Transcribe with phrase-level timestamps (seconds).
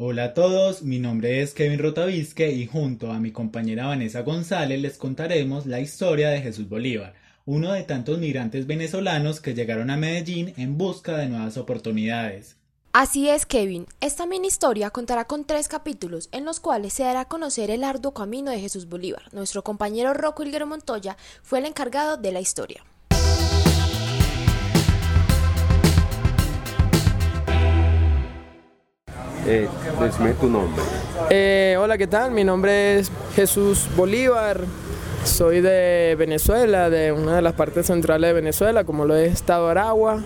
[0.00, 4.80] Hola a todos, mi nombre es Kevin Rotavisque y junto a mi compañera Vanessa González
[4.80, 7.14] les contaremos la historia de Jesús Bolívar,
[7.46, 12.54] uno de tantos migrantes venezolanos que llegaron a Medellín en busca de nuevas oportunidades.
[12.92, 13.86] Así es, Kevin.
[14.00, 17.82] Esta mini historia contará con tres capítulos en los cuales se dará a conocer el
[17.82, 19.34] arduo camino de Jesús Bolívar.
[19.34, 22.84] Nuestro compañero Rocco Hilguero Montoya fue el encargado de la historia.
[29.50, 29.66] Eh,
[29.98, 30.82] decime tu nombre.
[31.30, 32.32] Eh, hola, ¿qué tal?
[32.32, 34.60] Mi nombre es Jesús Bolívar.
[35.24, 39.70] Soy de Venezuela, de una de las partes centrales de Venezuela, como lo es Estado
[39.70, 40.22] Aragua.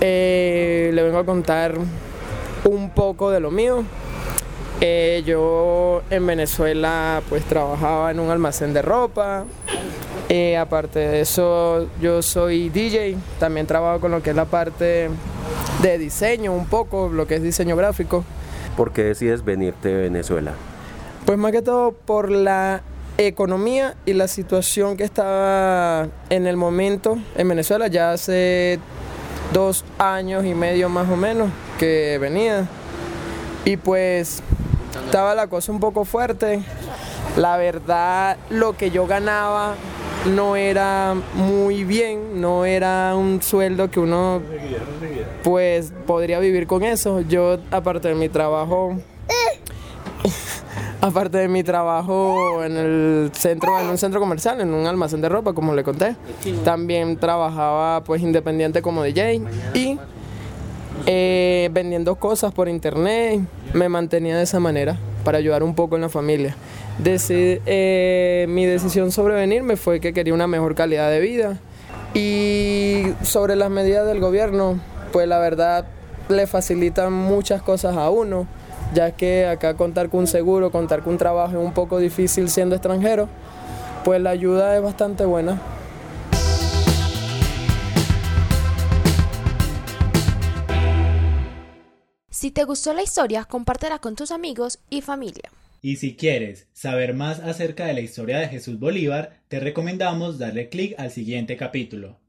[0.00, 1.76] Eh, le vengo a contar
[2.64, 3.84] un poco de lo mío.
[4.80, 9.44] Eh, yo en Venezuela pues trabajaba en un almacén de ropa.
[10.28, 13.16] Eh, aparte de eso, yo soy DJ.
[13.38, 15.08] También trabajo con lo que es la parte
[15.84, 18.24] de diseño, un poco, lo que es diseño gráfico.
[18.74, 20.54] ¿Por qué decides venirte de Venezuela?
[21.26, 22.82] Pues más que todo por la
[23.18, 28.80] economía y la situación que estaba en el momento en Venezuela ya hace
[29.52, 32.66] dos años y medio más o menos que venía.
[33.66, 34.42] Y pues
[35.04, 36.62] estaba la cosa un poco fuerte.
[37.36, 39.74] La verdad, lo que yo ganaba
[40.34, 44.40] no era muy bien, no era un sueldo que uno
[45.44, 47.20] pues podría vivir con eso.
[47.20, 48.96] Yo aparte de mi trabajo
[51.00, 55.28] aparte de mi trabajo en el centro, en un centro comercial, en un almacén de
[55.28, 56.16] ropa, como le conté,
[56.64, 59.42] también trabajaba pues independiente como DJ
[59.74, 59.98] y
[61.06, 63.40] eh, vendiendo cosas por internet,
[63.74, 66.56] me mantenía de esa manera para ayudar un poco en la familia.
[67.04, 71.58] Eh, mi decisión sobre venirme fue que quería una mejor calidad de vida
[72.14, 74.78] y sobre las medidas del gobierno,
[75.14, 75.86] pues la verdad
[76.28, 78.48] le facilitan muchas cosas a uno
[78.92, 82.50] ya que acá contar con un seguro, contar con un trabajo es un poco difícil
[82.50, 83.28] siendo extranjero,
[84.04, 85.62] pues la ayuda es bastante buena.
[92.28, 95.48] Si te gustó la historia, compártela con tus amigos y familia.
[95.80, 100.68] Y si quieres saber más acerca de la historia de Jesús Bolívar, te recomendamos darle
[100.70, 102.23] clic al siguiente capítulo.